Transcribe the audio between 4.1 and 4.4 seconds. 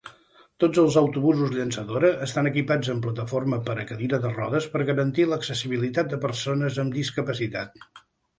de